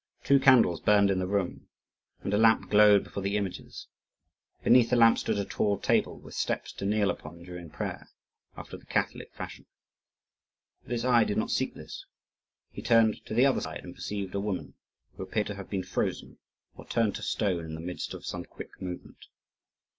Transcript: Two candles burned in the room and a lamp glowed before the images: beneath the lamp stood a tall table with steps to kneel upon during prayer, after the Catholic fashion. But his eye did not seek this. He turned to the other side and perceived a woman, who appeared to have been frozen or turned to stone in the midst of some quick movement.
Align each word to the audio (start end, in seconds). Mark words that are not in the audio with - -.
Two 0.23 0.39
candles 0.39 0.79
burned 0.81 1.11
in 1.11 1.19
the 1.19 1.27
room 1.27 1.67
and 2.23 2.33
a 2.33 2.37
lamp 2.39 2.71
glowed 2.71 3.03
before 3.03 3.21
the 3.21 3.37
images: 3.37 3.85
beneath 4.63 4.89
the 4.89 4.95
lamp 4.95 5.19
stood 5.19 5.37
a 5.37 5.45
tall 5.45 5.77
table 5.77 6.19
with 6.19 6.33
steps 6.33 6.73
to 6.73 6.87
kneel 6.87 7.11
upon 7.11 7.43
during 7.43 7.69
prayer, 7.69 8.09
after 8.57 8.77
the 8.77 8.85
Catholic 8.87 9.31
fashion. 9.31 9.67
But 10.81 10.93
his 10.93 11.05
eye 11.05 11.23
did 11.23 11.37
not 11.37 11.51
seek 11.51 11.75
this. 11.75 12.03
He 12.71 12.81
turned 12.81 13.23
to 13.27 13.35
the 13.35 13.45
other 13.45 13.61
side 13.61 13.83
and 13.83 13.93
perceived 13.93 14.33
a 14.33 14.39
woman, 14.39 14.73
who 15.17 15.21
appeared 15.21 15.45
to 15.45 15.55
have 15.55 15.69
been 15.69 15.83
frozen 15.83 16.39
or 16.75 16.87
turned 16.87 17.13
to 17.17 17.21
stone 17.21 17.63
in 17.63 17.75
the 17.75 17.79
midst 17.79 18.15
of 18.15 18.25
some 18.25 18.43
quick 18.43 18.81
movement. 18.81 19.27